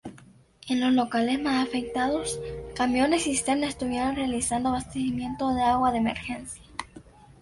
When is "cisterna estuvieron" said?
3.25-4.15